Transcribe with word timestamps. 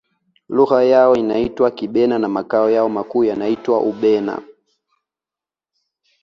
lugha 0.49 0.83
yao 0.83 1.15
inaitwa 1.15 1.71
kibena 1.71 2.19
na 2.19 2.27
makao 2.29 2.69
yao 2.69 2.89
makuu 2.89 3.23
yanaitwa 3.23 3.79
ubena 3.81 4.41